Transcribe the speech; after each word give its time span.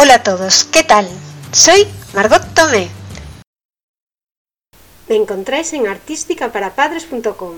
Hola 0.00 0.14
a 0.14 0.22
todos, 0.22 0.62
¿qué 0.62 0.84
tal? 0.84 1.08
Soy 1.50 1.84
Margot 2.14 2.54
Tomé. 2.54 2.88
Me 5.08 5.16
encontráis 5.16 5.72
en 5.72 5.88
artísticaparapadres.com. 5.88 7.56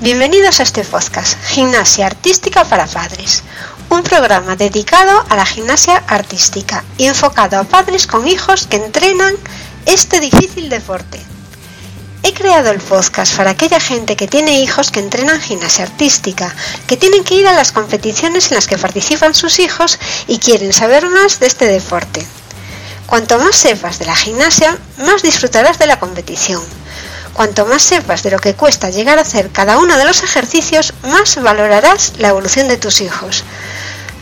Bienvenidos 0.00 0.58
a 0.58 0.64
este 0.64 0.82
podcast, 0.82 1.40
Gimnasia 1.44 2.06
Artística 2.06 2.64
para 2.64 2.88
Padres, 2.88 3.44
un 3.90 4.02
programa 4.02 4.56
dedicado 4.56 5.24
a 5.28 5.36
la 5.36 5.46
gimnasia 5.46 5.98
artística 6.08 6.82
y 6.96 7.06
enfocado 7.06 7.56
a 7.56 7.62
padres 7.62 8.08
con 8.08 8.26
hijos 8.26 8.66
que 8.66 8.78
entrenan 8.78 9.36
este 9.86 10.18
difícil 10.18 10.68
deporte. 10.68 11.20
He 12.22 12.34
creado 12.34 12.70
el 12.70 12.80
podcast 12.80 13.36
para 13.36 13.50
aquella 13.50 13.78
gente 13.78 14.16
que 14.16 14.26
tiene 14.26 14.60
hijos 14.60 14.90
que 14.90 14.98
entrenan 14.98 15.40
gimnasia 15.40 15.84
artística, 15.84 16.54
que 16.86 16.96
tienen 16.96 17.22
que 17.22 17.36
ir 17.36 17.46
a 17.46 17.52
las 17.52 17.70
competiciones 17.70 18.48
en 18.48 18.56
las 18.56 18.66
que 18.66 18.76
participan 18.76 19.34
sus 19.34 19.60
hijos 19.60 19.98
y 20.26 20.38
quieren 20.38 20.72
saber 20.72 21.06
más 21.08 21.38
de 21.38 21.46
este 21.46 21.66
deporte. 21.66 22.26
Cuanto 23.06 23.38
más 23.38 23.54
sepas 23.54 24.00
de 24.00 24.06
la 24.06 24.16
gimnasia, 24.16 24.76
más 24.98 25.22
disfrutarás 25.22 25.78
de 25.78 25.86
la 25.86 26.00
competición. 26.00 26.62
Cuanto 27.32 27.66
más 27.66 27.82
sepas 27.82 28.24
de 28.24 28.32
lo 28.32 28.40
que 28.40 28.54
cuesta 28.54 28.90
llegar 28.90 29.18
a 29.18 29.22
hacer 29.22 29.50
cada 29.50 29.78
uno 29.78 29.96
de 29.96 30.04
los 30.04 30.24
ejercicios, 30.24 30.94
más 31.04 31.40
valorarás 31.40 32.14
la 32.18 32.28
evolución 32.28 32.66
de 32.66 32.78
tus 32.78 33.00
hijos. 33.00 33.44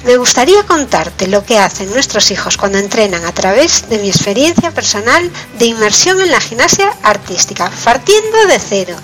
Me 0.06 0.16
gustaría 0.19 0.62
contarte 0.62 1.27
lo 1.27 1.45
que 1.45 1.59
hacen 1.59 1.91
nuestros 1.91 2.30
hijos 2.30 2.56
cuando 2.56 2.78
entrenan 2.78 3.24
a 3.24 3.33
través 3.33 3.88
de 3.88 3.98
mi 3.98 4.09
experiencia 4.09 4.70
personal 4.70 5.28
de 5.59 5.66
inmersión 5.66 6.20
en 6.20 6.30
la 6.30 6.41
gimnasia 6.41 6.95
artística, 7.02 7.73
partiendo 7.83 8.47
de 8.47 8.61
cero. 8.61 8.97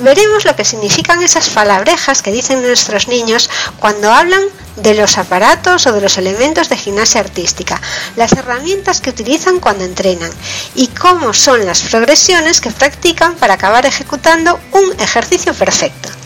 Veremos 0.00 0.44
lo 0.44 0.54
que 0.54 0.66
significan 0.66 1.22
esas 1.22 1.48
palabrejas 1.48 2.20
que 2.20 2.30
dicen 2.30 2.60
nuestros 2.60 3.08
niños 3.08 3.48
cuando 3.80 4.12
hablan 4.12 4.42
de 4.76 4.92
los 4.92 5.16
aparatos 5.16 5.86
o 5.86 5.92
de 5.92 6.02
los 6.02 6.18
elementos 6.18 6.68
de 6.68 6.76
gimnasia 6.76 7.22
artística, 7.22 7.80
las 8.16 8.32
herramientas 8.32 9.00
que 9.00 9.08
utilizan 9.08 9.60
cuando 9.60 9.84
entrenan 9.84 10.30
y 10.74 10.88
cómo 10.88 11.32
son 11.32 11.64
las 11.64 11.80
progresiones 11.80 12.60
que 12.60 12.70
practican 12.70 13.34
para 13.36 13.54
acabar 13.54 13.86
ejecutando 13.86 14.60
un 14.72 14.92
ejercicio 15.00 15.54
perfecto. 15.54 16.23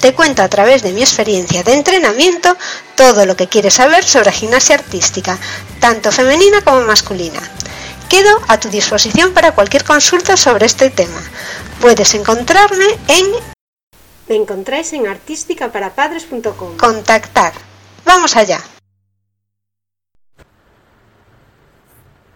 Te 0.00 0.14
cuento 0.14 0.42
a 0.42 0.48
través 0.48 0.82
de 0.82 0.92
mi 0.92 1.02
experiencia 1.02 1.62
de 1.62 1.74
entrenamiento 1.74 2.56
todo 2.96 3.26
lo 3.26 3.36
que 3.36 3.48
quieres 3.48 3.74
saber 3.74 4.02
sobre 4.02 4.32
gimnasia 4.32 4.76
artística, 4.76 5.38
tanto 5.78 6.10
femenina 6.10 6.62
como 6.62 6.80
masculina. 6.80 7.40
Quedo 8.08 8.40
a 8.48 8.58
tu 8.58 8.70
disposición 8.70 9.34
para 9.34 9.52
cualquier 9.52 9.84
consulta 9.84 10.36
sobre 10.38 10.66
este 10.66 10.88
tema. 10.88 11.20
Puedes 11.80 12.14
encontrarme 12.14 12.86
en... 13.08 13.26
Me 14.26 14.36
encontráis 14.36 14.92
en 14.94 15.06
artísticaparapadres.com. 15.06 16.76
Contactar. 16.78 17.52
Vamos 18.04 18.36
allá. 18.36 18.60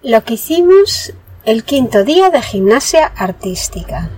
Lo 0.02 0.22
que 0.22 0.34
hicimos 0.34 1.14
el 1.44 1.64
quinto 1.64 2.04
día 2.04 2.28
de 2.28 2.42
gimnasia 2.42 3.06
artística. 3.06 4.10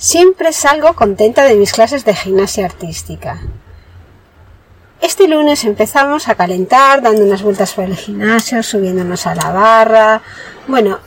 Siempre 0.00 0.54
salgo 0.54 0.94
contenta 0.94 1.44
de 1.44 1.56
mis 1.56 1.72
clases 1.72 2.06
de 2.06 2.14
gimnasia 2.14 2.64
artística. 2.64 3.38
Este 5.02 5.28
lunes 5.28 5.62
empezamos 5.64 6.26
a 6.26 6.36
calentar, 6.36 7.02
dando 7.02 7.22
unas 7.22 7.42
vueltas 7.42 7.74
por 7.74 7.84
el 7.84 7.96
gimnasio, 7.96 8.62
subiéndonos 8.62 9.26
a 9.26 9.34
la 9.34 9.50
barra. 9.50 10.22
Bueno, 10.66 11.00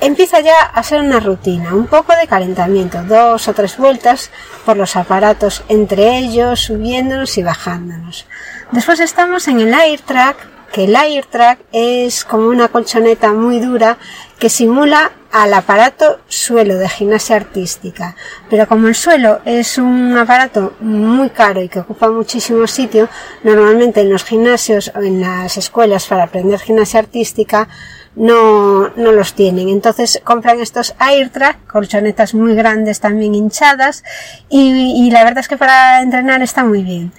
empieza 0.00 0.40
ya 0.40 0.60
a 0.62 0.82
ser 0.82 1.00
una 1.00 1.20
rutina, 1.20 1.76
un 1.76 1.86
poco 1.86 2.12
de 2.16 2.26
calentamiento, 2.26 3.04
dos 3.04 3.46
o 3.46 3.54
tres 3.54 3.76
vueltas 3.76 4.32
por 4.64 4.76
los 4.76 4.96
aparatos 4.96 5.62
entre 5.68 6.18
ellos, 6.18 6.58
subiéndonos 6.58 7.38
y 7.38 7.44
bajándonos. 7.44 8.26
Después 8.72 8.98
estamos 8.98 9.46
en 9.46 9.60
el 9.60 9.72
air 9.72 10.00
track, 10.00 10.38
que 10.72 10.86
el 10.86 10.96
air 10.96 11.24
track 11.26 11.60
es 11.70 12.24
como 12.24 12.48
una 12.48 12.66
colchoneta 12.66 13.32
muy 13.32 13.60
dura 13.60 13.96
que 14.40 14.48
simula 14.50 15.12
al 15.34 15.52
aparato 15.52 16.20
suelo 16.28 16.76
de 16.76 16.88
gimnasia 16.88 17.34
artística. 17.34 18.14
Pero 18.48 18.68
como 18.68 18.86
el 18.86 18.94
suelo 18.94 19.40
es 19.44 19.78
un 19.78 20.16
aparato 20.16 20.74
muy 20.78 21.28
caro 21.30 21.60
y 21.60 21.68
que 21.68 21.80
ocupa 21.80 22.08
muchísimo 22.08 22.68
sitio, 22.68 23.08
normalmente 23.42 24.02
en 24.02 24.12
los 24.12 24.22
gimnasios 24.22 24.92
o 24.94 25.00
en 25.00 25.20
las 25.20 25.56
escuelas 25.56 26.06
para 26.06 26.22
aprender 26.22 26.60
gimnasia 26.60 27.00
artística 27.00 27.68
no, 28.14 28.90
no 28.90 29.10
los 29.10 29.34
tienen. 29.34 29.68
Entonces 29.70 30.20
compran 30.22 30.60
estos 30.60 30.94
AirTrack, 31.00 31.66
colchonetas 31.66 32.32
muy 32.34 32.54
grandes 32.54 33.00
también 33.00 33.34
hinchadas 33.34 34.04
y, 34.48 35.10
la 35.10 35.24
verdad 35.24 35.40
es 35.40 35.48
que 35.48 35.56
para 35.56 36.00
entrenar 36.00 36.42
está 36.42 36.62
muy 36.62 36.84
bien. 36.84 37.10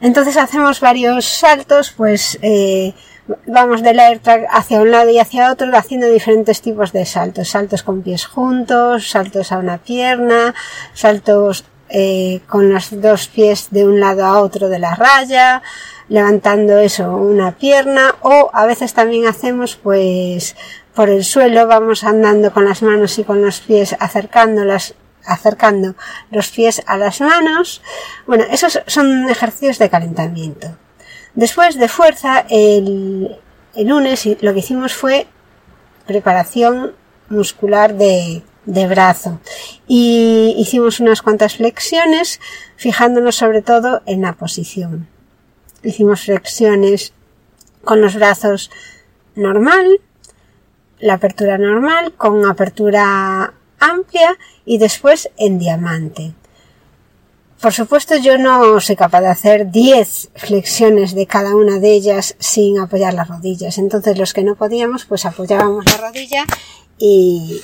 Entonces 0.00 0.36
hacemos 0.36 0.80
varios 0.80 1.24
saltos, 1.24 1.92
pues 1.96 2.36
eh, 2.42 2.94
vamos 3.46 3.82
del 3.82 4.00
AirTrack 4.00 4.46
hacia 4.50 4.80
un 4.80 4.90
lado 4.90 5.10
y 5.10 5.18
hacia 5.18 5.52
otro 5.52 5.70
haciendo 5.76 6.08
diferentes 6.08 6.60
tipos 6.60 6.92
de 6.92 7.04
saltos. 7.04 7.48
Saltos 7.48 7.82
con 7.82 8.02
pies 8.02 8.26
juntos, 8.26 9.10
saltos 9.10 9.52
a 9.52 9.58
una 9.58 9.78
pierna, 9.78 10.54
saltos 10.94 11.64
eh, 11.88 12.40
con 12.48 12.72
los 12.72 13.00
dos 13.00 13.28
pies 13.28 13.68
de 13.70 13.84
un 13.84 13.98
lado 13.98 14.24
a 14.24 14.40
otro 14.40 14.68
de 14.68 14.78
la 14.78 14.94
raya, 14.94 15.62
levantando 16.08 16.78
eso 16.78 17.16
una 17.16 17.52
pierna 17.52 18.14
o 18.22 18.50
a 18.52 18.66
veces 18.66 18.94
también 18.94 19.26
hacemos 19.26 19.76
pues 19.76 20.54
por 20.94 21.08
el 21.08 21.24
suelo 21.24 21.66
vamos 21.66 22.04
andando 22.04 22.52
con 22.52 22.64
las 22.64 22.82
manos 22.82 23.18
y 23.18 23.24
con 23.24 23.42
los 23.42 23.60
pies 23.60 23.96
acercándolas 23.98 24.94
acercando 25.24 25.94
los 26.30 26.48
pies 26.50 26.82
a 26.86 26.96
las 26.96 27.20
manos. 27.20 27.82
Bueno, 28.26 28.44
esos 28.50 28.80
son 28.86 29.28
ejercicios 29.28 29.78
de 29.78 29.90
calentamiento. 29.90 30.76
Después 31.34 31.78
de 31.78 31.88
fuerza, 31.88 32.44
el, 32.48 33.36
lunes 33.76 34.28
lo 34.40 34.52
que 34.52 34.58
hicimos 34.58 34.94
fue 34.94 35.26
preparación 36.06 36.92
muscular 37.28 37.94
de, 37.94 38.42
de 38.66 38.86
brazo 38.88 39.40
y 39.86 40.54
hicimos 40.58 41.00
unas 41.00 41.22
cuantas 41.22 41.56
flexiones 41.56 42.40
fijándonos 42.76 43.36
sobre 43.36 43.62
todo 43.62 44.02
en 44.06 44.22
la 44.22 44.32
posición. 44.32 45.08
Hicimos 45.82 46.22
flexiones 46.22 47.12
con 47.84 48.00
los 48.00 48.14
brazos 48.14 48.70
normal, 49.34 50.00
la 50.98 51.14
apertura 51.14 51.58
normal, 51.58 52.12
con 52.14 52.44
apertura 52.44 53.54
amplia 53.78 54.36
y 54.64 54.78
después 54.78 55.30
en 55.38 55.58
diamante. 55.58 56.34
Por 57.60 57.74
supuesto 57.74 58.16
yo 58.16 58.38
no 58.38 58.80
soy 58.80 58.96
capaz 58.96 59.20
de 59.20 59.28
hacer 59.28 59.70
10 59.70 60.30
flexiones 60.34 61.14
de 61.14 61.26
cada 61.26 61.54
una 61.54 61.78
de 61.78 61.92
ellas 61.92 62.34
sin 62.38 62.78
apoyar 62.78 63.12
las 63.12 63.28
rodillas. 63.28 63.76
Entonces 63.76 64.16
los 64.16 64.32
que 64.32 64.42
no 64.42 64.54
podíamos 64.54 65.04
pues 65.04 65.26
apoyábamos 65.26 65.84
la 65.84 66.08
rodilla 66.08 66.44
y, 66.98 67.60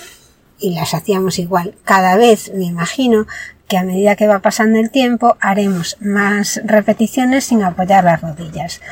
las 0.61 0.93
hacíamos 0.93 1.39
igual. 1.39 1.75
Cada 1.85 2.17
vez 2.17 2.53
me 2.55 2.67
imagino 2.67 3.27
que 3.69 3.79
a 3.79 3.85
medida 3.85 4.17
que 4.17 4.27
va 4.27 4.41
pasando 4.41 4.79
el 4.79 4.91
tiempo 4.91 5.39
haremos 5.41 5.97
más 6.01 6.61
repeticiones 6.65 7.45
sin 7.45 7.63
apoyar 7.63 8.05
las 8.05 8.21
rodillas. 8.21 8.83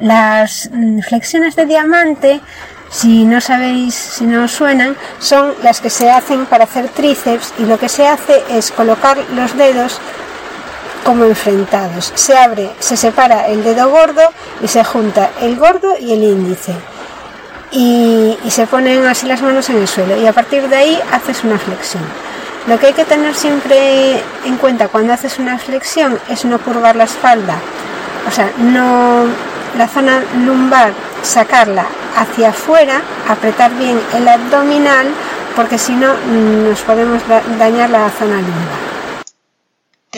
Las 0.00 0.70
mm, 0.72 1.00
flexiones 1.00 1.54
de 1.54 1.66
diamante 1.66 2.40
si 2.90 3.24
no 3.24 3.40
sabéis, 3.40 3.94
si 3.94 4.24
no 4.24 4.44
os 4.44 4.52
suenan, 4.52 4.96
son 5.18 5.52
las 5.62 5.80
que 5.80 5.90
se 5.90 6.10
hacen 6.10 6.46
para 6.46 6.64
hacer 6.64 6.88
tríceps 6.88 7.52
y 7.58 7.64
lo 7.64 7.78
que 7.78 7.88
se 7.88 8.08
hace 8.08 8.42
es 8.50 8.70
colocar 8.70 9.18
los 9.34 9.56
dedos 9.58 10.00
como 11.08 11.24
enfrentados. 11.24 12.12
Se 12.16 12.36
abre, 12.36 12.68
se 12.80 12.94
separa 12.94 13.46
el 13.46 13.64
dedo 13.64 13.88
gordo 13.88 14.20
y 14.62 14.68
se 14.68 14.84
junta 14.84 15.30
el 15.40 15.56
gordo 15.56 15.96
y 15.98 16.12
el 16.12 16.22
índice. 16.22 16.74
Y, 17.70 18.36
y 18.44 18.50
se 18.50 18.66
ponen 18.66 19.06
así 19.06 19.26
las 19.26 19.40
manos 19.40 19.70
en 19.70 19.78
el 19.78 19.88
suelo 19.88 20.20
y 20.20 20.26
a 20.26 20.34
partir 20.34 20.68
de 20.68 20.76
ahí 20.76 21.00
haces 21.10 21.44
una 21.44 21.58
flexión. 21.58 22.02
Lo 22.66 22.78
que 22.78 22.88
hay 22.88 22.92
que 22.92 23.06
tener 23.06 23.34
siempre 23.34 24.22
en 24.44 24.58
cuenta 24.58 24.88
cuando 24.88 25.14
haces 25.14 25.38
una 25.38 25.58
flexión 25.58 26.18
es 26.28 26.44
no 26.44 26.58
curvar 26.58 26.94
la 26.94 27.04
espalda, 27.04 27.56
o 28.28 28.30
sea, 28.30 28.52
no 28.58 29.24
la 29.78 29.88
zona 29.88 30.22
lumbar 30.44 30.92
sacarla 31.22 31.86
hacia 32.18 32.50
afuera, 32.50 33.00
apretar 33.26 33.72
bien 33.76 33.98
el 34.14 34.28
abdominal, 34.28 35.06
porque 35.56 35.78
si 35.78 35.94
no 35.94 36.12
nos 36.68 36.82
podemos 36.82 37.22
dañar 37.58 37.88
la 37.88 38.10
zona 38.10 38.34
lumbar. 38.42 38.87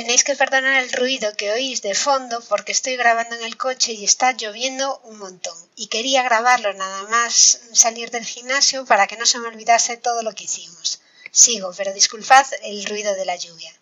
Tenéis 0.00 0.24
que 0.24 0.34
perdonar 0.34 0.82
el 0.82 0.90
ruido 0.92 1.28
que 1.36 1.52
oís 1.52 1.82
de 1.82 1.94
fondo 1.94 2.40
porque 2.48 2.72
estoy 2.72 2.96
grabando 2.96 3.36
en 3.36 3.42
el 3.42 3.58
coche 3.58 3.92
y 3.92 4.02
está 4.02 4.32
lloviendo 4.32 4.98
un 5.04 5.18
montón. 5.18 5.54
Y 5.76 5.88
quería 5.88 6.22
grabarlo 6.22 6.72
nada 6.72 7.02
más 7.10 7.60
salir 7.74 8.10
del 8.10 8.24
gimnasio 8.24 8.86
para 8.86 9.06
que 9.06 9.18
no 9.18 9.26
se 9.26 9.38
me 9.38 9.48
olvidase 9.48 9.98
todo 9.98 10.22
lo 10.22 10.32
que 10.32 10.44
hicimos. 10.44 11.02
Sigo, 11.30 11.70
pero 11.76 11.92
disculpad 11.92 12.46
el 12.62 12.82
ruido 12.86 13.14
de 13.14 13.26
la 13.26 13.36
lluvia. 13.36 13.72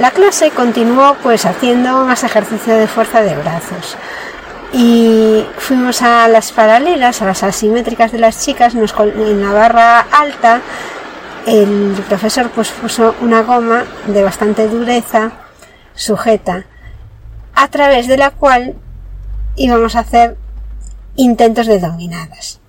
La 0.00 0.10
clase 0.10 0.50
continuó 0.50 1.16
pues 1.22 1.46
haciendo 1.46 2.04
más 2.04 2.24
ejercicio 2.24 2.74
de 2.74 2.88
fuerza 2.88 3.22
de 3.22 3.36
brazos 3.36 3.96
y 4.72 5.46
fuimos 5.56 6.02
a 6.02 6.26
las 6.26 6.50
paralelas, 6.50 7.22
a 7.22 7.26
las 7.26 7.44
asimétricas 7.44 8.10
de 8.10 8.18
las 8.18 8.44
chicas, 8.44 8.74
en 8.74 9.40
la 9.40 9.52
barra 9.52 10.00
alta 10.00 10.62
el 11.46 11.94
profesor 12.08 12.50
pues 12.50 12.70
puso 12.70 13.14
una 13.20 13.42
goma 13.42 13.84
de 14.06 14.22
bastante 14.22 14.68
dureza 14.68 15.32
sujeta 15.94 16.66
a 17.54 17.68
través 17.68 18.08
de 18.08 18.16
la 18.16 18.30
cual 18.30 18.76
íbamos 19.56 19.96
a 19.96 20.00
hacer 20.00 20.36
intentos 21.16 21.66
de 21.66 21.78
dominadas. 21.78 22.60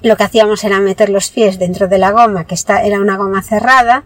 Lo 0.00 0.16
que 0.16 0.24
hacíamos 0.24 0.62
era 0.64 0.80
meter 0.80 1.08
los 1.08 1.30
pies 1.30 1.58
dentro 1.58 1.88
de 1.88 1.98
la 1.98 2.10
goma, 2.10 2.46
que 2.46 2.56
era 2.84 3.00
una 3.00 3.16
goma 3.16 3.42
cerrada, 3.42 4.04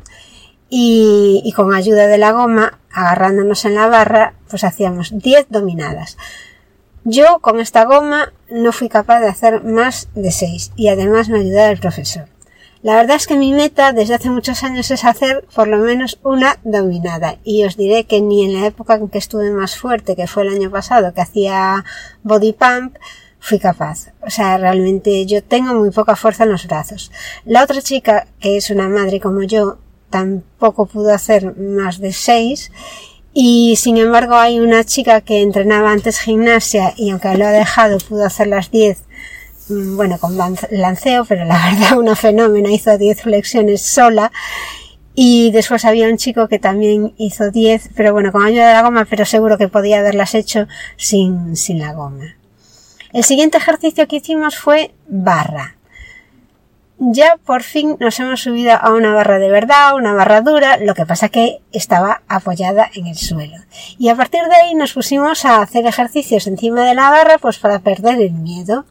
y, 0.71 1.43
y 1.45 1.53
con 1.53 1.75
ayuda 1.75 2.07
de 2.07 2.19
la 2.19 2.33
goma, 2.33 2.79
agarrándonos 2.93 3.65
en 3.65 3.75
la 3.75 3.89
barra, 3.89 4.35
pues 4.49 4.65
hacíamos 4.65 5.11
10 5.13 5.47
dominadas. 5.51 6.17
Yo 7.05 7.41
con 7.41 7.59
esta 7.59 7.85
goma 7.85 8.33
no 8.51 8.73
fui 8.73 8.89
capaz 8.89 9.21
de 9.21 9.29
hacer 9.29 9.65
más 9.65 10.09
de 10.15 10.31
6 10.31 10.73
y 10.77 10.89
además 10.89 11.29
me 11.29 11.41
ayudaba 11.41 11.71
el 11.71 11.81
profesor. 11.81 12.29
La 12.83 12.95
verdad 12.95 13.17
es 13.17 13.27
que 13.27 13.37
mi 13.37 13.53
meta 13.53 13.93
desde 13.93 14.15
hace 14.15 14.31
muchos 14.31 14.63
años 14.63 14.91
es 14.93 15.05
hacer 15.05 15.45
por 15.53 15.67
lo 15.67 15.79
menos 15.79 16.21
una 16.23 16.59
dominada 16.63 17.39
y 17.43 17.65
os 17.65 17.77
diré 17.77 18.05
que 18.05 18.21
ni 18.21 18.45
en 18.45 18.61
la 18.61 18.67
época 18.67 18.95
en 18.95 19.09
que 19.09 19.19
estuve 19.19 19.51
más 19.51 19.77
fuerte, 19.77 20.15
que 20.15 20.29
fue 20.29 20.45
el 20.45 20.51
año 20.51 20.71
pasado, 20.71 21.13
que 21.13 21.21
hacía 21.21 21.85
body 22.23 22.53
pump, 22.53 22.97
fui 23.41 23.59
capaz. 23.59 24.13
O 24.25 24.31
sea, 24.31 24.59
realmente 24.59 25.27
yo 25.27 25.43
tengo 25.43 25.75
muy 25.75 25.91
poca 25.91 26.15
fuerza 26.15 26.45
en 26.45 26.53
los 26.53 26.69
brazos. 26.69 27.11
La 27.45 27.65
otra 27.65 27.83
chica, 27.83 28.29
que 28.39 28.57
es 28.57 28.71
una 28.71 28.89
madre 28.89 29.19
como 29.19 29.43
yo, 29.43 29.79
tampoco 30.11 30.87
pudo 30.87 31.13
hacer 31.13 31.57
más 31.57 31.99
de 31.99 32.13
seis 32.13 32.71
y 33.33 33.75
sin 33.77 33.99
embargo 33.99 34.37
hay 34.37 34.61
una 34.61 34.85
chica 34.85 35.21
que 35.21 35.43
entrenaba 35.43 35.91
antes 35.91 36.21
gimnasia 36.21 36.95
y 36.97 37.11
aunque 37.11 37.37
lo 37.37 37.47
ha 37.47 37.51
dejado 37.51 37.99
pudo 37.99 38.25
hacer 38.25 38.47
las 38.47 38.71
diez 38.71 39.08
Mm, 39.08 39.08
bueno, 39.69 40.19
con 40.19 40.37
lanceo, 40.37 41.25
pero 41.25 41.45
la 41.45 41.55
verdad 41.73 41.99
una 41.99 42.17
fenómena, 42.17 42.71
hizo 42.71 42.97
10 42.97 43.23
flexiones 43.23 43.83
sola. 43.83 44.33
Y 45.15 45.51
después 45.51 45.85
había 45.85 46.07
un 46.09 46.17
chico 46.17 46.47
que 46.47 46.61
también 46.61 47.13
hizo 47.19 47.51
10, 47.51 47.91
pero 47.97 48.13
bueno, 48.13 48.31
con 48.31 48.45
ayuda 48.45 48.69
de 48.69 48.75
la 48.75 48.83
goma, 48.83 49.05
pero 49.05 49.25
seguro 49.25 49.59
que 49.59 49.67
podía 49.67 49.99
haberlas 49.99 50.35
hecho 50.35 50.69
sin, 50.97 51.57
sin 51.57 51.81
la 51.81 51.93
goma. 51.93 52.37
El 53.13 53.25
siguiente 53.25 53.59
ejercicio 53.59 54.07
que 54.07 54.17
hicimos 54.17 54.57
fue 54.57 54.95
barra. 55.09 55.77
Ya 57.01 57.37
por 57.45 57.63
fin 57.63 57.97
nos 58.01 58.19
hemos 58.21 58.43
subido 58.43 58.73
a 58.73 58.93
una 58.93 59.13
barra 59.13 59.39
de 59.39 59.51
verdad, 59.51 59.95
una 59.95 60.15
barra 60.15 60.41
dura, 60.41 60.79
lo 60.79 60.95
que 60.95 61.07
pasa 61.07 61.29
que 61.29 61.61
estaba 61.73 62.23
apoyada 62.29 62.91
en 62.95 63.07
el 63.07 63.17
suelo. 63.17 63.57
Y 63.99 64.09
a 64.09 64.17
partir 64.17 64.43
de 64.43 64.55
ahí 64.55 64.75
nos 64.75 64.93
pusimos 64.93 65.45
a 65.45 65.63
hacer 65.63 65.87
ejercicios 65.87 66.47
encima 66.47 66.85
de 66.85 66.95
la 66.95 67.11
barra 67.11 67.39
pues 67.39 67.59
para 67.59 67.79
perder 67.79 68.21
el 68.21 68.33
miedo 68.33 68.85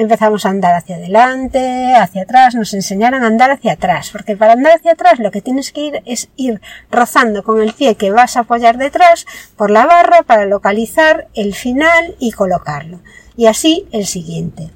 empezamos 0.00 0.46
a 0.46 0.48
andar 0.48 0.74
hacia 0.74 0.96
adelante, 0.96 1.94
hacia 1.94 2.22
atrás, 2.22 2.54
nos 2.54 2.72
enseñaron 2.72 3.22
a 3.22 3.26
andar 3.26 3.50
hacia 3.50 3.72
atrás, 3.72 4.08
porque 4.10 4.34
para 4.34 4.54
andar 4.54 4.72
hacia 4.76 4.92
atrás 4.92 5.18
lo 5.18 5.30
que 5.30 5.42
tienes 5.42 5.72
que 5.72 5.82
ir 5.82 6.02
es 6.06 6.30
ir 6.36 6.60
rozando 6.90 7.42
con 7.42 7.60
el 7.60 7.74
pie 7.74 7.96
que 7.96 8.10
vas 8.10 8.36
a 8.36 8.40
apoyar 8.40 8.78
detrás 8.78 9.26
por 9.56 9.70
la 9.70 9.84
barra 9.84 10.22
para 10.22 10.46
localizar 10.46 11.28
el 11.34 11.54
final 11.54 12.16
y 12.18 12.32
colocarlo. 12.32 13.00
Y 13.36 13.46
así 13.46 13.86
el 13.92 14.06
siguiente. 14.06 14.70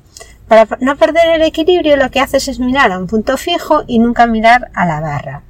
Para 0.46 0.68
no 0.80 0.96
perder 0.96 1.36
el 1.36 1.42
equilibrio 1.42 1.96
lo 1.96 2.10
que 2.10 2.20
haces 2.20 2.48
es 2.48 2.60
mirar 2.60 2.92
a 2.92 2.98
un 2.98 3.06
punto 3.06 3.38
fijo 3.38 3.82
y 3.86 4.00
nunca 4.00 4.26
mirar 4.26 4.70
a 4.74 4.84
la 4.84 5.00
barra. 5.00 5.42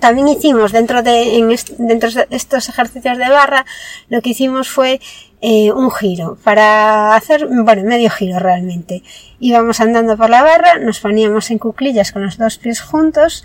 También 0.00 0.28
hicimos 0.28 0.72
dentro 0.72 1.02
de, 1.02 1.58
dentro 1.78 2.10
de 2.10 2.26
estos 2.30 2.68
ejercicios 2.68 3.18
de 3.18 3.28
barra, 3.28 3.66
lo 4.08 4.22
que 4.22 4.30
hicimos 4.30 4.68
fue 4.68 5.00
eh, 5.40 5.72
un 5.72 5.90
giro, 5.90 6.38
para 6.44 7.14
hacer, 7.14 7.46
bueno, 7.46 7.82
medio 7.84 8.10
giro 8.10 8.38
realmente. 8.38 9.02
Íbamos 9.40 9.80
andando 9.80 10.16
por 10.16 10.30
la 10.30 10.42
barra, 10.42 10.78
nos 10.78 11.00
poníamos 11.00 11.50
en 11.50 11.58
cuclillas 11.58 12.12
con 12.12 12.24
los 12.24 12.38
dos 12.38 12.58
pies 12.58 12.80
juntos 12.80 13.44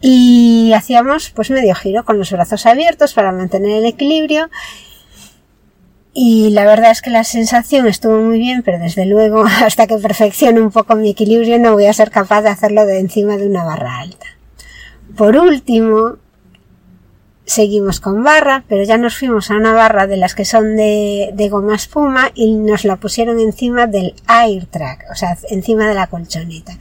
y 0.00 0.72
hacíamos 0.74 1.30
pues 1.30 1.50
medio 1.50 1.74
giro 1.74 2.04
con 2.04 2.18
los 2.18 2.30
brazos 2.30 2.66
abiertos 2.66 3.14
para 3.14 3.32
mantener 3.32 3.78
el 3.78 3.86
equilibrio 3.86 4.50
y 6.16 6.50
la 6.50 6.64
verdad 6.64 6.92
es 6.92 7.02
que 7.02 7.10
la 7.10 7.24
sensación 7.24 7.88
estuvo 7.88 8.20
muy 8.20 8.38
bien, 8.38 8.62
pero 8.62 8.78
desde 8.78 9.04
luego 9.04 9.44
hasta 9.64 9.88
que 9.88 9.98
perfeccione 9.98 10.60
un 10.60 10.70
poco 10.70 10.94
mi 10.94 11.10
equilibrio 11.10 11.58
no 11.58 11.72
voy 11.72 11.86
a 11.86 11.92
ser 11.92 12.10
capaz 12.12 12.42
de 12.42 12.50
hacerlo 12.50 12.86
de 12.86 13.00
encima 13.00 13.36
de 13.36 13.48
una 13.48 13.64
barra 13.64 13.98
alta. 13.98 14.26
Por 15.16 15.36
último, 15.36 16.16
seguimos 17.46 18.00
con 18.00 18.24
barra, 18.24 18.64
pero 18.68 18.84
ya 18.84 18.96
nos 18.96 19.18
fuimos 19.18 19.50
a 19.50 19.54
una 19.54 19.72
barra 19.72 20.06
de 20.06 20.16
las 20.16 20.34
que 20.34 20.44
son 20.44 20.76
de, 20.76 21.30
de 21.34 21.48
goma 21.48 21.74
espuma 21.74 22.30
y 22.34 22.54
nos 22.54 22.84
la 22.84 22.96
pusieron 22.96 23.38
encima 23.38 23.86
del 23.86 24.14
air 24.28 24.66
track, 24.66 25.06
o 25.10 25.14
sea, 25.14 25.36
encima 25.50 25.86
de 25.86 25.94
la 25.94 26.06
colchoneta. 26.06 26.72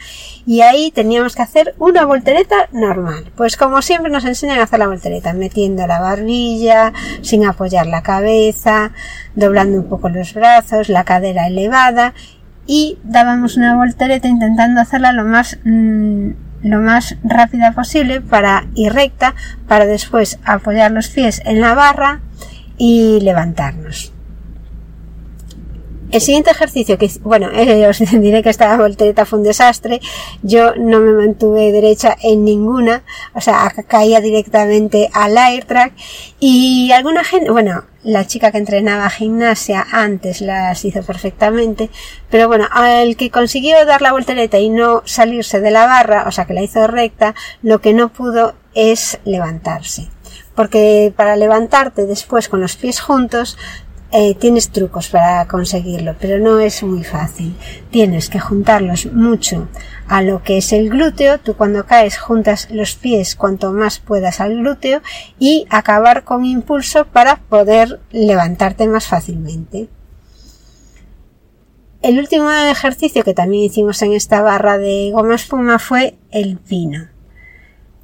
Y 0.45 0.61
ahí 0.61 0.91
teníamos 0.91 1.35
que 1.35 1.41
hacer 1.41 1.75
una 1.79 2.05
voltereta 2.05 2.69
normal. 2.71 3.31
Pues 3.35 3.57
como 3.57 3.81
siempre 3.81 4.11
nos 4.11 4.25
enseñan 4.25 4.59
a 4.59 4.63
hacer 4.63 4.79
la 4.79 4.87
voltereta, 4.87 5.33
metiendo 5.33 5.85
la 5.85 5.99
barbilla, 5.99 6.93
sin 7.21 7.45
apoyar 7.45 7.87
la 7.87 8.03
cabeza, 8.03 8.91
doblando 9.35 9.77
un 9.77 9.89
poco 9.89 10.09
los 10.09 10.33
brazos, 10.33 10.89
la 10.89 11.03
cadera 11.03 11.47
elevada 11.47 12.13
y 12.65 12.97
dábamos 13.03 13.57
una 13.57 13.75
voltereta 13.75 14.27
intentando 14.27 14.79
hacerla 14.79 15.11
lo 15.11 15.25
más 15.25 15.59
mm, 15.65 16.29
lo 16.63 16.80
más 16.80 17.18
rápida 17.24 17.74
posible 17.74 18.21
para 18.21 18.65
ir 18.75 18.94
recta 18.94 19.36
para 19.68 19.86
después 19.86 20.39
apoyar 20.45 20.92
los 20.92 21.10
pies 21.10 21.42
en 21.45 21.62
la 21.62 21.74
barra 21.74 22.21
y 22.77 23.19
levantarnos. 23.21 24.12
El 26.13 26.21
siguiente 26.21 26.51
ejercicio 26.51 27.00
que, 27.00 27.10
bueno, 27.21 27.50
eh, 27.56 27.88
os 27.88 27.98
diré 27.98 28.44
que 28.44 28.51
esta 28.51 28.77
voltereta 28.77 29.25
fue 29.25 29.39
un 29.39 29.45
desastre. 29.45 30.00
Yo 30.44 30.75
no 30.75 31.00
me 31.00 31.12
mantuve 31.12 31.71
derecha 31.71 32.15
en 32.21 32.45
ninguna, 32.45 33.01
o 33.33 33.42
sea, 33.42 33.74
caía 33.88 34.21
directamente 34.21 35.10
al 35.12 35.36
air 35.36 35.65
track 35.65 35.94
y 36.39 36.92
alguna 36.92 37.24
gente, 37.24 37.50
bueno, 37.50 37.86
la 38.04 38.27
chica 38.27 38.51
que 38.51 38.60
entrenaba 38.60 39.10
gimnasia 39.10 39.88
antes 39.92 40.42
las 40.42 40.86
hizo 40.86 41.01
perfectamente, 41.01 41.89
pero 42.30 42.48
bueno, 42.48 42.68
al 42.71 43.18
que 43.18 43.31
consiguió 43.31 43.83
dar 43.83 44.04
la 44.04 44.12
voltereta 44.12 44.59
y 44.59 44.69
no 44.69 45.01
salirse 45.06 45.62
de 45.62 45.71
la 45.71 45.88
barra, 45.88 46.25
o 46.27 46.31
sea, 46.31 46.45
que 46.45 46.54
la 46.54 46.62
hizo 46.62 46.86
recta, 46.86 47.33
lo 47.63 47.81
que 47.81 47.95
no 47.95 48.09
pudo 48.09 48.54
es 48.75 49.18
levantarse 49.25 50.09
porque 50.56 51.12
para 51.16 51.36
levantarte 51.36 52.06
después 52.06 52.48
con 52.48 52.62
los 52.62 52.75
pies 52.75 53.00
juntos 53.00 53.57
eh, 54.15 54.36
tienes 54.36 54.69
trucos 54.69 55.10
para 55.10 55.48
conseguirlo, 55.48 56.15
pero 56.19 56.38
no 56.38 56.60
es 56.60 56.83
muy 56.83 57.04
fácil. 57.04 57.56
Tienes 57.89 58.30
que 58.30 58.39
juntarlos 58.39 59.07
mucho 59.07 59.68
a 60.07 60.21
lo 60.21 60.44
que 60.44 60.60
es 60.60 60.71
el 60.71 60.92
glúteo. 60.92 61.39
Tú 61.39 61.56
cuando 61.56 61.88
caes 61.88 62.19
juntas 62.19 62.68
los 62.69 62.94
pies 62.94 63.36
cuanto 63.36 63.71
más 63.71 63.98
puedas 63.98 64.39
al 64.39 64.57
glúteo 64.57 65.01
y 65.39 65.65
acabar 65.71 66.24
con 66.24 66.45
impulso 66.45 67.06
para 67.06 67.38
poder 67.38 68.01
levantarte 68.12 68.88
más 68.88 69.07
fácilmente. 69.07 69.89
El 72.04 72.19
último 72.19 72.52
ejercicio 72.52 73.23
que 73.23 73.33
también 73.33 73.64
hicimos 73.64 73.99
en 74.04 74.14
esta 74.14 74.44
barra 74.44 74.78
de 74.78 75.09
goma 75.11 75.33
espuma 75.33 75.80
fue 75.80 76.18
el 76.30 76.57
pino. 76.57 77.12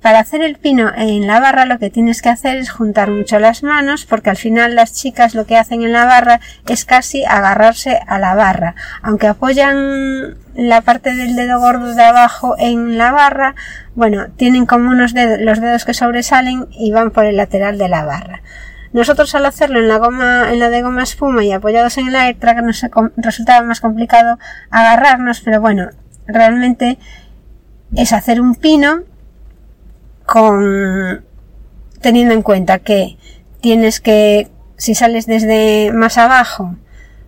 Para 0.02 0.20
hacer 0.20 0.42
el 0.42 0.56
pino 0.56 0.92
en 0.96 1.28
la 1.28 1.42
barra 1.42 1.66
lo 1.66 1.78
que 1.78 1.90
tienes 1.90 2.22
que 2.22 2.30
hacer 2.30 2.58
es 2.58 2.72
juntar 2.72 3.12
mucho 3.12 3.38
las 3.38 3.64
manos 3.64 4.06
porque 4.06 4.30
al 4.30 4.38
final 4.38 4.76
las 4.76 4.94
chicas 4.94 5.36
lo 5.36 5.46
que 5.46 5.58
hacen 5.58 5.84
en 5.84 5.92
la 5.92 6.06
barra 6.06 6.40
es 6.70 6.86
casi 6.86 7.26
agarrarse 7.26 8.00
a 8.08 8.18
la 8.18 8.34
barra. 8.34 8.76
Aunque 9.02 9.28
apoyan 9.28 10.38
la 10.56 10.82
parte 10.82 11.14
del 11.14 11.36
dedo 11.36 11.60
gordo 11.60 11.96
de 11.96 12.04
abajo 12.04 12.56
en 12.58 12.98
la 12.98 13.12
barra, 13.12 13.56
bueno, 13.94 14.28
tienen 14.38 14.66
como 14.66 14.90
unos 14.90 15.14
dedos, 15.14 15.42
los 15.42 15.60
dedos 15.60 15.84
que 15.84 15.94
sobresalen 15.94 16.68
y 16.72 16.92
van 16.92 17.12
por 17.12 17.26
el 17.26 17.36
lateral 17.36 17.78
de 17.78 17.90
la 17.90 18.06
barra. 18.06 18.42
Nosotros 18.94 19.36
al 19.36 19.46
hacerlo 19.46 19.80
en 19.80 19.90
la 19.90 19.98
goma, 19.98 20.52
en 20.52 20.60
la 20.60 20.70
de 20.70 20.82
goma 20.82 21.04
espuma 21.04 21.44
y 21.44 21.52
apoyados 21.52 21.98
en 21.98 22.08
el 22.08 22.16
airtrack 22.16 22.64
nos 22.64 22.86
resultaba 23.18 23.66
más 23.66 23.82
complicado 23.82 24.40
agarrarnos, 24.72 25.42
pero 25.42 25.60
bueno, 25.60 25.90
realmente 26.26 26.98
es 27.96 28.14
hacer 28.14 28.40
un 28.40 28.56
pino 28.56 29.04
con 30.32 31.26
teniendo 32.02 32.34
en 32.34 32.44
cuenta 32.44 32.80
que 32.80 33.18
tienes 33.62 34.00
que 34.00 34.48
si 34.78 34.96
sales 34.96 35.26
desde 35.26 35.92
más 35.92 36.18
abajo 36.18 36.76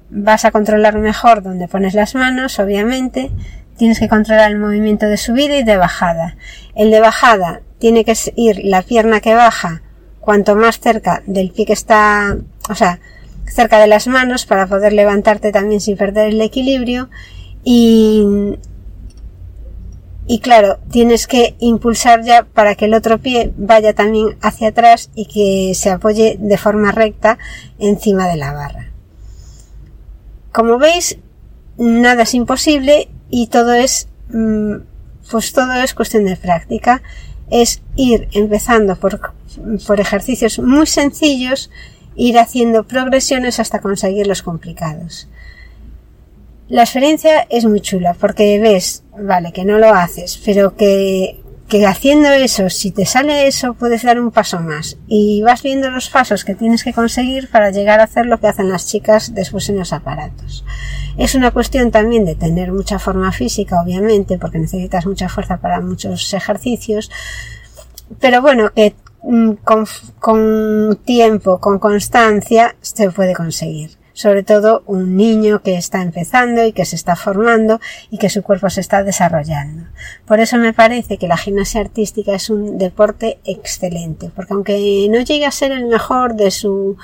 vas 0.10 0.46
a 0.46 0.51
controlar 0.51 0.98
mejor 1.00 1.41
donde 1.41 1.67
pones 1.67 1.93
las 1.93 2.15
manos, 2.15 2.60
obviamente. 2.60 3.31
Tienes 3.77 4.00
que 4.00 4.08
controlar 4.08 4.51
el 4.51 4.60
movimiento 4.60 5.08
de 5.08 5.17
subida 5.17 5.58
y 5.58 5.63
de 5.63 5.77
bajada. 5.77 6.36
El 6.75 6.91
de 6.91 7.00
bajada 7.00 7.62
tiene 7.79 8.05
que 8.05 8.13
ir 8.36 8.62
la 8.63 8.84
pierna 8.84 9.22
que 9.22 9.34
baja 9.34 9.81
cuanto 10.20 10.55
más 10.55 10.79
cerca 10.79 11.24
del 11.25 11.51
pie 11.51 11.65
que 11.65 11.74
está, 11.74 12.38
o 12.70 12.75
sea, 12.75 13.00
cerca 13.48 13.79
de 13.79 13.88
las 13.88 14.08
manos 14.08 14.46
para 14.46 14.67
poder 14.67 14.93
levantarte 14.93 15.51
también 15.51 15.81
sin 15.81 15.98
perder 15.98 16.27
el 16.27 16.41
equilibrio. 16.41 17.10
Y 17.63 18.58
y 20.28 20.40
claro, 20.40 20.80
tienes 20.92 21.28
que 21.28 21.56
impulsar 21.60 22.24
ya 22.24 22.44
para 22.44 22.75
que 22.75 22.86
el 22.86 22.94
otro 22.94 23.20
pie 23.20 23.51
vaya 23.58 23.94
también 23.94 24.38
hacia 24.42 24.70
atrás 24.70 25.10
y 25.16 25.25
que 25.25 25.74
se 25.75 25.90
apoye 25.90 26.38
de 26.40 26.58
forma 26.58 26.92
recta 26.92 27.38
encima 27.80 28.28
de 28.28 28.38
la 28.38 28.54
barra. 28.54 28.92
Como 30.51 30.78
veis, 30.78 31.18
nada 31.78 32.24
es 32.24 32.34
imposible 32.34 33.10
y 33.30 33.48
todo 33.48 33.74
es, 33.74 34.08
mm, 34.30 34.75
pues 35.32 35.54
todo 35.54 35.74
es 35.74 35.94
cuestión 35.94 36.25
de 36.25 36.38
práctica. 36.38 37.01
Es 37.50 37.82
ir 37.96 38.30
empezando 38.32 38.96
por, 38.96 39.34
por 39.88 40.00
ejercicios 40.00 40.60
muy 40.60 40.88
sencillos 40.88 41.70
ir 42.16 42.38
haciendo 42.38 42.84
progresiones 42.84 43.60
hasta 43.60 43.80
conseguir 43.80 44.28
los 44.28 44.44
complicados. 44.44 45.28
La 46.72 46.84
experiencia 46.84 47.46
es 47.50 47.66
muy 47.66 47.82
chula 47.82 48.16
porque 48.18 48.58
ves, 48.58 49.04
vale, 49.22 49.51
que 49.51 49.66
no 49.66 49.78
lo 49.78 49.94
haces, 49.94 50.42
pero 50.46 50.78
que, 50.78 51.44
que 51.68 51.86
haciendo 51.86 52.30
eso, 52.30 52.70
si 52.70 52.92
te 52.92 53.06
sale 53.06 53.46
eso, 53.46 53.74
puedes 53.74 54.04
dar 54.04 54.22
un 54.22 54.32
paso 54.32 54.62
más. 54.62 54.98
Y 55.06 55.42
vas 55.42 55.63
viendo 55.63 55.92
los 55.92 56.10
pasos 56.10 56.46
que 56.46 56.56
tienes 56.56 56.86
que 56.86 56.94
conseguir 56.94 57.50
para 57.50 57.72
llegar 57.72 58.00
a 58.00 58.06
hacer 58.06 58.25
lo 58.25 58.40
que 58.40 58.48
hacen 58.48 58.70
las 58.70 58.88
chicas 58.88 59.36
después 59.36 59.68
en 59.68 59.80
los 59.80 59.92
aparatos. 59.92 60.63
Es 61.18 61.36
una 61.36 61.51
cuestión 61.51 61.92
también 61.92 62.24
de 62.24 62.36
tener 62.36 62.72
mucha 62.72 63.00
forma 63.00 63.34
física, 63.34 63.82
obviamente, 63.82 64.38
porque 64.38 64.60
necesitas 64.60 65.06
mucha 65.06 65.28
fuerza 65.28 65.58
para 65.58 65.82
muchos 65.82 66.34
ejercicios, 66.34 67.12
pero 68.22 68.42
bueno, 68.42 68.72
que 68.74 68.96
mm, 69.24 69.56
con, 69.66 69.86
con 70.20 70.98
tiempo, 71.04 71.60
con 71.60 71.80
constancia, 71.80 72.78
se 72.80 73.12
puede 73.12 73.34
conseguir 73.34 74.00
sobre 74.13 74.44
todo 74.44 74.84
un 74.86 75.15
niño 75.15 75.62
que 75.62 75.75
está 75.75 76.01
empezando 76.01 76.65
y 76.65 76.74
que 76.74 76.86
se 76.86 76.96
está 76.96 77.15
formando 77.15 77.80
y 78.10 78.18
que 78.18 78.30
su 78.30 78.44
cuerpo 78.44 78.70
se 78.70 78.82
está 78.82 79.03
desarrollando. 79.03 79.86
Por 80.25 80.39
eso 80.39 80.58
me 80.58 80.74
parece 80.74 81.18
que 81.18 81.27
la 81.27 81.38
gimnasia 81.38 81.82
artística 81.82 82.34
es 82.34 82.50
un 82.50 82.77
deporte 82.77 83.39
excelente, 83.46 84.32
porque 84.36 84.53
aunque 84.53 85.08
no 85.10 85.22
llegue 85.22 85.46
a 85.46 85.51
ser 85.51 85.72
el 85.72 85.86
mejor 85.86 86.36
de 86.36 86.51
su 86.51 86.98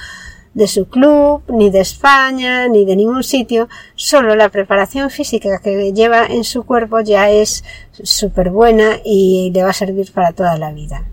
de 0.58 0.68
su 0.68 0.88
club, 0.88 1.44
ni 1.50 1.70
de 1.70 1.82
España, 1.82 2.68
ni 2.68 2.84
de 2.84 2.96
ningún 2.96 3.24
sitio, 3.24 3.70
solo 3.94 4.36
la 4.36 4.50
preparación 4.50 5.12
física 5.12 5.60
que 5.64 5.94
lleva 5.94 6.26
en 6.26 6.44
su 6.44 6.64
cuerpo 6.66 7.00
ya 7.00 7.30
es 7.30 7.64
súper 7.92 8.50
buena 8.50 8.98
y 9.06 9.52
le 9.54 9.62
va 9.62 9.70
a 9.70 9.74
servir 9.74 10.12
para 10.12 10.32
toda 10.32 10.58
la 10.58 10.72
vida. 10.72 11.06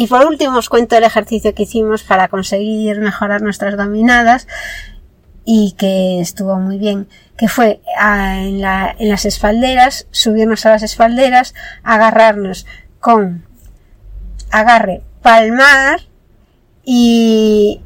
Y 0.00 0.06
por 0.06 0.24
último 0.24 0.56
os 0.56 0.70
cuento 0.70 0.96
el 0.96 1.04
ejercicio 1.04 1.54
que 1.54 1.64
hicimos 1.64 2.04
para 2.04 2.28
conseguir 2.28 3.02
mejorar 3.02 3.42
nuestras 3.42 3.76
dominadas 3.76 4.48
y 5.44 5.72
que 5.72 6.22
estuvo 6.22 6.56
muy 6.56 6.78
bien, 6.78 7.06
que 7.36 7.48
fue 7.48 7.82
en, 8.00 8.62
las 8.62 9.26
espalderas, 9.26 10.06
subirnos 10.10 10.64
a 10.64 10.70
las 10.70 10.82
espalderas, 10.82 11.52
agarrarnos 11.82 12.64
con 12.98 13.44
agarre 14.50 15.02
palmar 15.20 16.00
y 16.82 17.82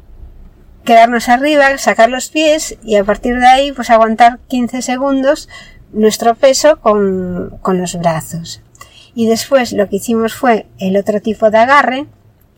quedarnos 0.85 1.27
arriba, 1.27 1.77
sacar 1.77 2.09
los 2.09 2.29
pies 2.29 2.77
y 2.81 2.95
a 2.95 3.03
partir 3.03 3.37
de 3.41 3.47
ahí 3.47 3.71
pues 3.73 3.89
aguantar 3.89 4.39
15 4.47 4.81
segundos 4.81 5.49
nuestro 5.91 6.35
peso 6.35 6.79
con, 6.79 7.57
con 7.61 7.77
los 7.77 7.99
brazos. 7.99 8.61
Y 9.15 9.27
después 9.27 9.71
lo 9.71 9.89
que 9.89 9.95
hicimos 9.95 10.35
fue 10.35 10.67
el 10.77 10.97
otro 10.97 11.21
tipo 11.21 11.49
de 11.49 11.57
agarre, 11.57 12.05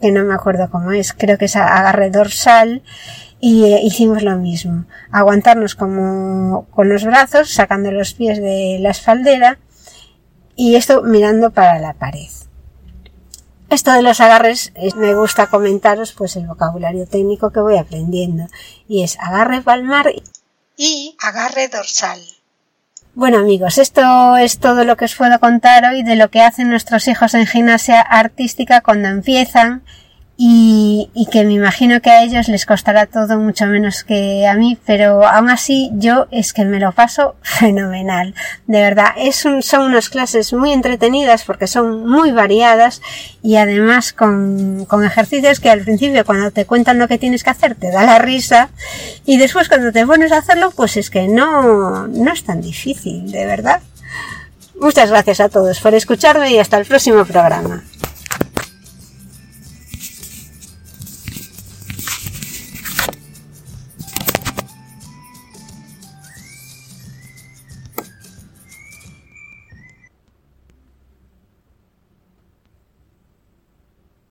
que 0.01 0.11
no 0.11 0.25
me 0.25 0.33
acuerdo 0.33 0.69
cómo 0.69 0.91
es, 0.91 1.13
creo 1.13 1.37
que 1.37 1.45
es 1.45 1.55
agarre 1.55 2.09
dorsal, 2.09 2.83
y 3.39 3.65
eh, 3.65 3.79
hicimos 3.83 4.23
lo 4.23 4.37
mismo. 4.37 4.85
Aguantarnos 5.11 5.75
como 5.75 6.67
con 6.71 6.89
los 6.89 7.05
brazos, 7.05 7.49
sacando 7.49 7.91
los 7.91 8.13
pies 8.13 8.39
de 8.39 8.77
la 8.81 8.89
espaldera, 8.89 9.59
y 10.55 10.75
esto 10.75 11.03
mirando 11.03 11.51
para 11.51 11.79
la 11.79 11.93
pared. 11.93 12.27
Esto 13.69 13.91
de 13.91 14.01
los 14.01 14.21
agarres 14.21 14.71
me 14.95 15.13
gusta 15.13 15.47
comentaros 15.47 16.13
pues 16.13 16.37
el 16.37 16.47
vocabulario 16.47 17.05
técnico 17.05 17.51
que 17.51 17.59
voy 17.59 17.77
aprendiendo 17.77 18.47
y 18.87 19.03
es 19.03 19.19
agarre 19.19 19.61
palmar 19.61 20.13
y 20.77 21.17
agarre 21.19 21.67
dorsal. 21.67 22.21
Bueno 23.17 23.39
amigos, 23.39 23.79
esto 23.79 24.37
es 24.37 24.59
todo 24.59 24.83
lo 24.83 24.95
que 24.95 25.05
os 25.05 25.15
puedo 25.15 25.39
contar 25.39 25.83
hoy 25.85 26.03
de 26.03 26.15
lo 26.15 26.29
que 26.29 26.43
hacen 26.43 26.69
nuestros 26.69 27.07
hijos 27.07 27.33
en 27.33 27.47
gimnasia 27.47 27.99
artística 27.99 28.81
cuando 28.81 29.07
empiezan 29.07 29.81
y, 30.39 31.09
y, 31.15 31.25
que 31.25 31.43
me 31.43 31.53
imagino 31.53 31.99
que 31.99 32.11
a 32.11 32.21
ellos 32.21 32.47
les 32.47 32.67
costará 32.67 33.07
todo 33.07 33.39
mucho 33.39 33.65
menos 33.65 34.03
que 34.03 34.45
a 34.45 34.53
mí, 34.53 34.77
pero 34.85 35.25
aún 35.25 35.49
así 35.49 35.89
yo 35.93 36.27
es 36.29 36.53
que 36.53 36.63
me 36.63 36.79
lo 36.79 36.91
paso 36.91 37.35
fenomenal. 37.41 38.35
De 38.67 38.79
verdad, 38.81 39.15
son 39.31 39.81
unas 39.81 40.09
clases 40.09 40.53
muy 40.53 40.73
entretenidas 40.73 41.43
porque 41.43 41.65
son 41.65 42.07
muy 42.07 42.31
variadas 42.31 43.01
y 43.41 43.55
además 43.55 44.13
con, 44.13 44.85
con 44.85 45.03
ejercicios 45.03 45.59
que 45.59 45.71
al 45.71 45.81
principio 45.81 46.23
cuando 46.23 46.51
te 46.51 46.65
cuentan 46.65 46.99
lo 46.99 47.07
que 47.07 47.17
tienes 47.17 47.43
que 47.43 47.49
hacer 47.49 47.73
te 47.73 47.91
da 47.91 48.03
la 48.03 48.19
risa 48.19 48.69
y 49.25 49.37
después 49.37 49.69
cuando 49.69 49.91
te 49.91 50.05
pones 50.05 50.31
a 50.31 50.37
hacerlo 50.37 50.71
pues 50.75 50.97
es 50.97 51.09
que 51.09 51.27
no, 51.27 52.07
no 52.07 52.31
es 52.31 52.43
tan 52.43 52.61
difícil, 52.61 53.31
de 53.31 53.45
verdad. 53.47 53.81
Muchas 54.79 55.09
gracias 55.09 55.39
a 55.39 55.49
todos 55.49 55.79
por 55.79 55.95
escucharme 55.95 56.51
y 56.51 56.59
hasta 56.59 56.77
el 56.77 56.85
próximo 56.85 57.25
programa. 57.25 57.83